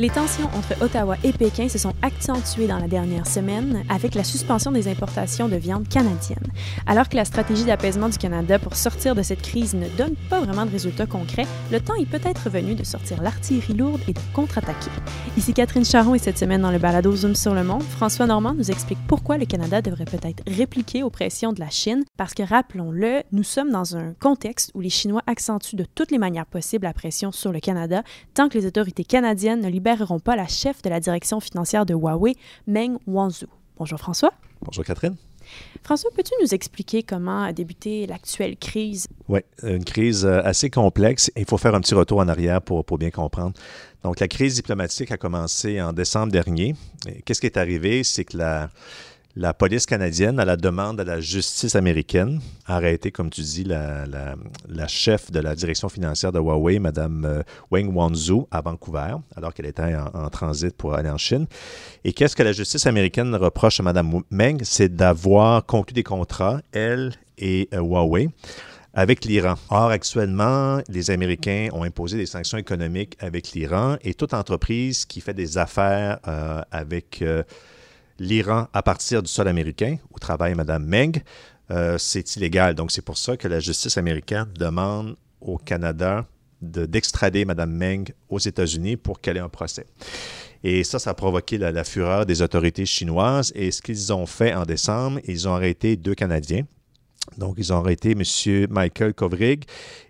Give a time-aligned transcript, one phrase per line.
[0.00, 4.22] Les tensions entre Ottawa et Pékin se sont accentuées dans la dernière semaine avec la
[4.22, 6.52] suspension des importations de viande canadienne.
[6.86, 10.38] Alors que la stratégie d'apaisement du Canada pour sortir de cette crise ne donne pas
[10.38, 14.20] vraiment de résultats concrets, le temps est peut-être venu de sortir l'artillerie lourde et de
[14.34, 14.92] contre-attaquer.
[15.36, 18.54] Ici Catherine Charon et cette semaine dans le balado Zoom sur le monde, François Normand
[18.54, 22.44] nous explique pourquoi le Canada devrait peut-être répliquer aux pressions de la Chine parce que
[22.44, 26.84] rappelons-le, nous sommes dans un contexte où les Chinois accentuent de toutes les manières possibles
[26.84, 28.04] la pression sur le Canada
[28.34, 31.86] tant que les autorités canadiennes ne libèrent libéreront pas la chef de la direction financière
[31.86, 32.34] de Huawei,
[32.66, 33.46] Meng Wanzhou.
[33.78, 34.32] Bonjour François.
[34.60, 35.16] Bonjour Catherine.
[35.82, 39.06] François, peux-tu nous expliquer comment a débuté l'actuelle crise?
[39.28, 41.30] Oui, une crise euh, assez complexe.
[41.36, 43.54] Il faut faire un petit retour en arrière pour, pour bien comprendre.
[44.02, 46.74] Donc, la crise diplomatique a commencé en décembre dernier.
[47.24, 48.04] Qu'est-ce qui est arrivé?
[48.04, 48.68] C'est que la,
[49.36, 53.64] la police canadienne, à la demande de la justice américaine, a arrêté, comme tu dis,
[53.64, 54.34] la,
[54.88, 59.66] chef de la direction financière de Huawei, Mme euh, Wang Wanzhou, à Vancouver, alors qu'elle
[59.66, 61.46] était en, transit pour aller en Chine.
[62.04, 64.58] Et qu'est-ce que la justice américaine reproche à Mme Meng?
[64.62, 68.30] C'est d'avoir conclu des contrats, elle et euh, Huawei
[68.94, 69.54] avec l'Iran.
[69.70, 75.20] Or, actuellement, les Américains ont imposé des sanctions économiques avec l'Iran et toute entreprise qui
[75.20, 77.22] fait des affaires euh, avec
[78.18, 81.22] l'Iran à partir du sol américain, où travaille Mme Meng,
[81.70, 82.74] euh, c'est illégal.
[82.74, 86.26] Donc, c'est pour ça que la justice américaine demande au Canada
[86.60, 89.86] d'extrader Mme Meng aux États-Unis pour qu'elle ait un procès.
[90.64, 93.52] Et ça, ça a provoqué la, fureur des autorités chinoises.
[93.54, 96.64] Et ce qu'ils ont fait en décembre, ils ont arrêté deux Canadiens.
[97.36, 98.66] Donc, ils ont arrêté M.
[98.70, 99.64] Michael Kovrig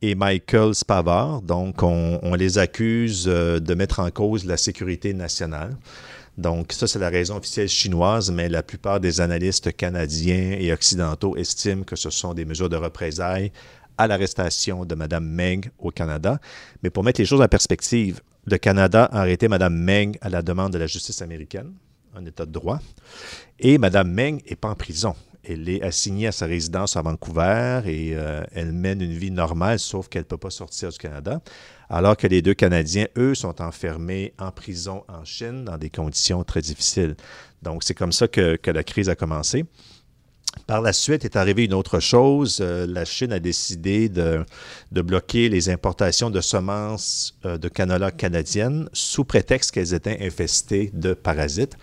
[0.00, 1.42] et Michael Spavard.
[1.42, 5.76] Donc, on, les accuse euh, de mettre en cause la sécurité nationale.
[6.40, 11.36] Donc, ça, c'est la raison officielle chinoise, mais la plupart des analystes canadiens et occidentaux
[11.36, 13.52] estiment que ce sont des mesures de représailles
[13.98, 16.40] à l'arrestation de Mme Meng au Canada.
[16.82, 20.40] Mais pour mettre les choses en perspective, le Canada a arrêté Mme Meng à la
[20.40, 21.74] demande de la justice américaine,
[22.16, 22.80] un État de droit,
[23.58, 25.14] et Mme Meng n'est pas en prison.
[25.42, 29.78] Elle est assignée à sa résidence à Vancouver et euh, elle mène une vie normale,
[29.78, 31.40] sauf qu'elle ne peut pas sortir du Canada
[31.90, 36.44] alors que les deux Canadiens, eux, sont enfermés en prison en Chine dans des conditions
[36.44, 37.16] très difficiles.
[37.62, 39.64] Donc, c'est comme ça que, que la crise a commencé.
[40.70, 42.58] Par la suite est arrivée une autre chose.
[42.60, 44.44] Euh, la Chine a décidé de,
[44.92, 51.12] bloquer les importations de semences euh, de canola canadiennes sous prétexte qu'elles étaient infestées de
[51.12, 51.76] parasites.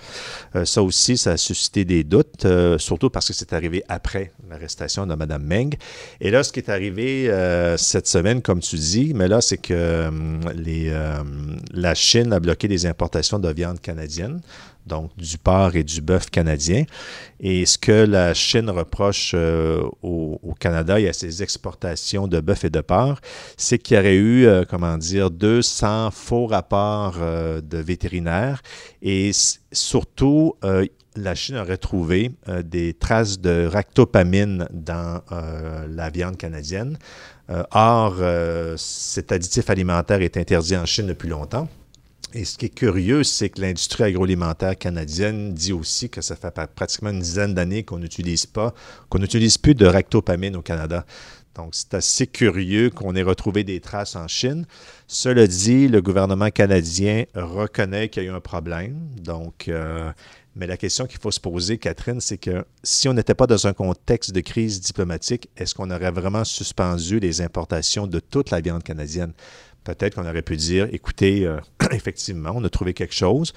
[0.56, 5.06] Euh, ça aussi, ça a suscité des doutes, surtout parce que c'est arrivé après l'arrestation
[5.06, 5.76] de Mme Meng.
[6.22, 7.30] Et là, ce qui est arrivé
[7.78, 10.10] cette semaine, comme tu dis, mais là, c'est que
[11.74, 14.40] la Chine a bloqué les importations de viande canadienne
[14.88, 16.86] donc du porc et du bœuf canadien.
[17.40, 22.66] Et ce que la Chine reproche euh, au, Canada et à ses exportations de bœuf
[22.66, 23.20] et de porc,
[23.58, 28.62] c'est qu'il y aurait eu, euh, comment dire, 200 faux rapports euh, de vétérinaires
[29.02, 29.32] et
[29.72, 30.56] surtout,
[31.16, 32.32] la Chine aurait trouvé
[32.64, 35.22] des traces de ractopamine dans
[35.90, 36.98] la viande canadienne.
[37.72, 38.16] or,
[38.78, 41.68] cet additif alimentaire est interdit en Chine depuis longtemps.
[42.34, 46.54] Et ce qui est curieux, c'est que l'industrie agroalimentaire canadienne dit aussi que ça fait
[46.76, 48.74] pratiquement une dizaine d'années qu'on n'utilise pas,
[49.10, 51.06] qu'on n'utilise plus de ractopamine au Canada.
[51.56, 54.66] Donc, c'est assez curieux qu'on ait retrouvé des traces en Chine.
[55.08, 59.00] Cela dit, le gouvernement canadien reconnaît qu'il y a eu un problème.
[59.24, 60.12] Donc, euh,
[60.56, 63.68] mais la question qu'il faut se poser, Catherine, c'est que si on n'était pas dans
[63.68, 68.60] un contexte de crise diplomatique, est-ce qu'on aurait vraiment suspendu les importations de toute la
[68.60, 69.34] viande canadienne?
[69.88, 71.60] peut-être qu'on aurait pu dire, écoutez, euh,
[71.92, 73.54] effectivement, on a trouvé quelque chose.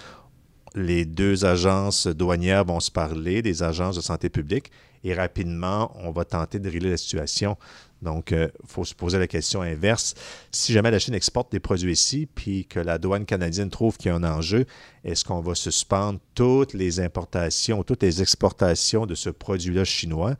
[0.74, 4.70] Les deux agences douanières vont se parler, des agences de santé publique,
[5.02, 7.56] et rapidement, on va tenter de régler la situation.
[8.02, 10.14] Donc, il euh, faut se poser la question inverse.
[10.50, 14.10] Si jamais la Chine exporte des produits ici, puis que la douane canadienne trouve qu'il
[14.10, 14.64] y a un enjeu,
[15.04, 20.34] est-ce qu'on va suspendre toutes les importations, toutes les exportations de ce produit-là chinois?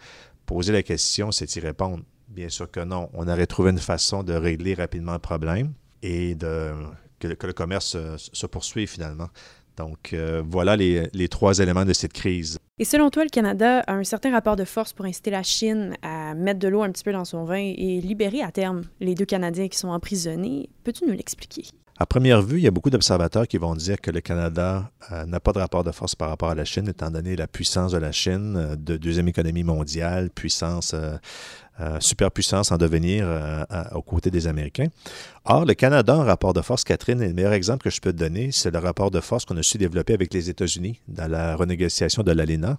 [0.47, 2.03] Poser la question, c'est y répondre.
[2.29, 3.11] Bien sûr que non.
[3.13, 5.73] On aurait trouvé une façon de régler rapidement le problème
[6.03, 6.73] et de,
[7.21, 9.29] que, le commerce se, poursuive finalement.
[9.77, 12.59] Donc, euh, voilà les, les, trois éléments de cette crise.
[12.79, 15.97] Et selon toi, le Canada a un certain rapport de force pour inciter la Chine
[16.03, 19.15] à mettre de l'eau un petit peu dans son vin et libérer à terme les
[19.15, 20.69] deux Canadiens qui sont emprisonnés?
[20.85, 21.65] Peux-tu nous l'expliquer?
[22.03, 25.27] À première vue, il y a beaucoup d'observateurs qui vont dire que le Canada euh,
[25.27, 27.93] n'a pas de rapport de force par rapport à la Chine, étant donné la puissance
[27.93, 31.19] de la Chine, euh, de deuxième économie mondiale, puissance, euh,
[32.01, 33.27] superpuissance en devenir
[33.95, 34.89] aux côtés des Américains.
[35.45, 38.19] Or, le Canada, en rapport de force, Catherine, le meilleur exemple que je peux te
[38.19, 41.57] donner, c'est le rapport de force qu'on a su développer avec les États-Unis dans la
[41.57, 42.79] renégociation de l'ALENA.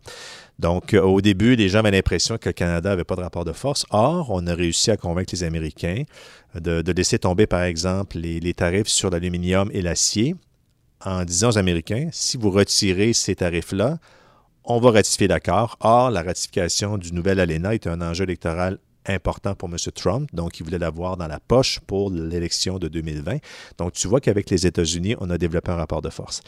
[0.59, 3.51] Donc, au début, les gens avaient l'impression que le Canada n'avait pas de rapport de
[3.51, 3.85] force.
[3.89, 6.03] Or, on a réussi à convaincre les Américains
[6.53, 10.35] de, laisser tomber, par exemple, les, tarifs sur l'aluminium et l'acier
[11.03, 13.97] en disant aux Américains, si vous retirez ces tarifs-là,
[14.63, 15.77] on va ratifier l'accord.
[15.79, 18.77] Or, la ratification du nouvel ALENA est un enjeu électoral
[19.07, 19.77] important pour M.
[19.93, 23.37] Trump, donc il voulait l'avoir dans la poche pour l'élection de 2020.
[23.77, 26.41] Donc tu vois qu'avec les États-Unis, on a développé un rapport de force.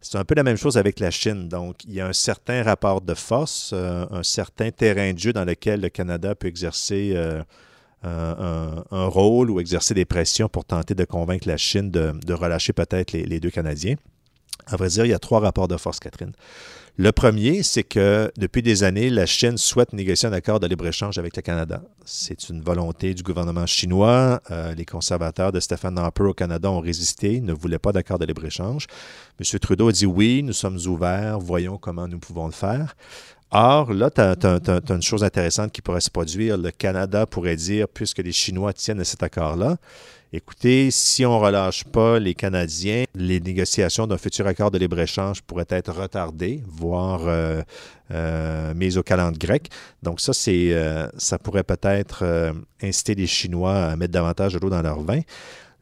[0.00, 1.48] C'est un peu la même chose avec la Chine.
[1.48, 5.32] Donc, il y a un certain rapport de force, euh, un certain terrain de jeu
[5.32, 7.42] dans lequel le Canada peut exercer euh,
[8.04, 13.12] un, rôle ou exercer des pressions pour tenter de convaincre la Chine de, relâcher peut-être
[13.12, 13.96] les, deux Canadiens.
[14.66, 16.32] À vrai dire, il y a trois rapports de force, Catherine.
[16.98, 21.18] Le premier, c'est que depuis des années, la Chine souhaite négocier un accord de libre-échange
[21.18, 21.82] avec le Canada.
[22.06, 24.40] C'est une volonté du gouvernement chinois.
[24.50, 28.24] Euh, les conservateurs de Stephen Harper au Canada ont résisté, ne voulaient pas d'accord de
[28.24, 28.86] libre-échange.
[29.38, 29.58] M.
[29.60, 32.96] Trudeau a dit oui, nous sommes ouverts, voyons comment nous pouvons le faire.
[33.52, 36.58] Or, là, tu as, une chose intéressante qui pourrait se produire.
[36.58, 39.76] Le Canada pourrait dire, puisque les Chinois tiennent à cet accord-là,
[40.32, 45.42] écoutez, si on ne relâche pas les Canadiens, les négociations d'un futur accord de libre-échange
[45.42, 47.62] pourraient être retardées, voire euh,
[48.10, 49.70] euh, mises au calendrier grec.
[50.02, 52.52] Donc ça, euh, ça pourrait peut-être
[52.82, 55.20] inciter les Chinois à mettre davantage de l'eau dans leur vin.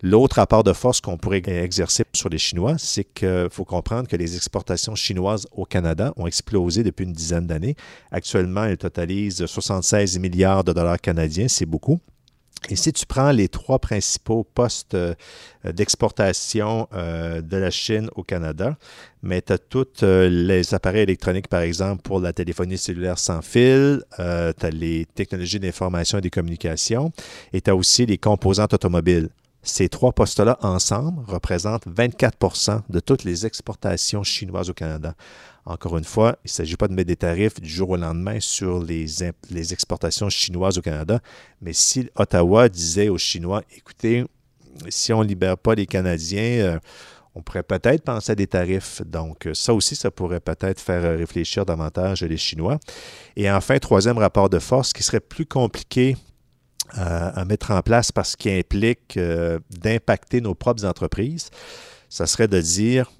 [0.02, 4.16] L'autre rapport de force qu'on pourrait exercer sur les Chinois, c'est qu'il faut comprendre que
[4.16, 7.76] les exportations chinoises au Canada ont explosé depuis une dizaine d'années.
[8.10, 12.00] Actuellement, elles totalisent 76 milliards de dollars canadiens, c'est beaucoup.
[12.70, 15.14] Et si tu prends les trois principaux postes euh,
[15.64, 18.78] d'exportation euh, de la Chine au Canada,
[19.22, 23.42] mais tu as tous euh, les appareils électroniques, par exemple, pour la téléphonie cellulaire sans
[23.42, 27.12] fil, tu as les technologies d'information et des communications,
[27.52, 29.28] et tu as aussi les composantes automobiles.
[29.66, 35.14] Ces trois postes-là ensemble représentent 24% de toutes les exportations chinoises au Canada.
[35.64, 38.38] Encore une fois, il ne s'agit pas de mettre des tarifs du jour au lendemain
[38.40, 39.24] sur les,
[39.72, 41.20] exportations chinoises au Canada,
[41.62, 44.26] mais si Ottawa disait aux Chinois, écoutez,
[44.90, 46.78] si on ne libère pas les Canadiens, euh,
[47.34, 49.00] on pourrait peut-être penser à des tarifs.
[49.06, 52.78] Donc, ça aussi, ça pourrait peut-être faire réfléchir davantage les Chinois.
[53.34, 56.16] Et enfin, troisième rapport de force qui serait plus compliqué
[56.90, 61.50] à, mettre en place parce qu'il implique euh, d'impacter nos propres entreprises,
[62.08, 63.10] ça serait de dire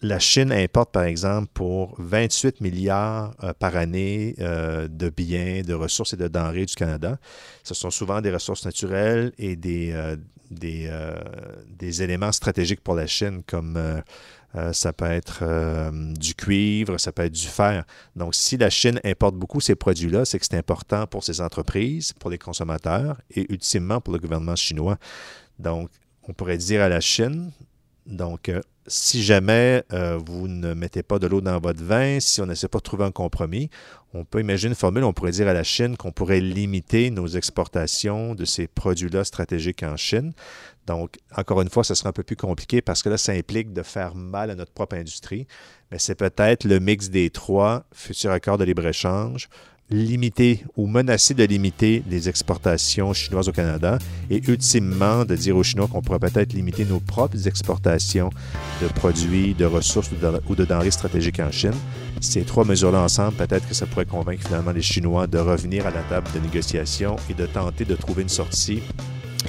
[0.00, 5.74] la Chine importe, par exemple, pour 28 milliards euh, par année euh, de biens, de
[5.74, 7.18] ressources et de denrées du Canada.
[7.64, 10.16] Ce sont souvent des ressources naturelles et des,
[10.52, 10.88] des,
[11.68, 13.76] des éléments stratégiques pour la Chine, comme
[14.54, 17.84] euh, ça peut être euh, du cuivre, ça peut être du fer.
[18.16, 22.12] Donc, si la Chine importe beaucoup ces produits-là, c'est que c'est important pour ses entreprises,
[22.14, 24.96] pour les consommateurs et ultimement pour le gouvernement chinois.
[25.58, 25.90] Donc,
[26.26, 27.50] on pourrait dire à la Chine,
[28.06, 29.84] donc, euh, si jamais
[30.24, 33.04] vous ne mettez pas de l'eau dans votre vin, si on n'essaie pas de trouver
[33.04, 33.68] un compromis,
[34.14, 37.26] on peut imaginer une formule, on pourrait dire à la Chine qu'on pourrait limiter nos
[37.26, 40.32] exportations de ces produits-là stratégiques en Chine.
[40.88, 43.74] Donc, encore une fois, ce sera un peu plus compliqué parce que là, ça implique
[43.74, 45.46] de faire mal à notre propre industrie.
[45.92, 49.50] Mais c'est peut-être le mix des trois futurs accords de libre-échange,
[49.90, 53.98] limiter ou menacer de limiter les exportations chinoises au Canada
[54.30, 58.30] et ultimement de dire aux Chinois qu'on pourrait peut-être limiter nos propres exportations
[58.82, 60.10] de produits, de ressources
[60.48, 61.74] ou de, denrées stratégiques en Chine.
[62.20, 65.90] Ces trois mesures-là ensemble, peut-être que ça pourrait convaincre finalement les Chinois de revenir à
[65.90, 68.82] la table de négociation et de tenter de trouver une sortie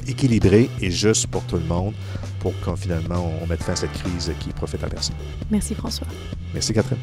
[0.08, 1.94] équilibré et juste pour tout le monde
[2.40, 5.16] pour qu'on finalement on mette fin à cette crise qui profite à personne.
[5.50, 6.06] Merci François.
[6.54, 6.98] Merci Catherine.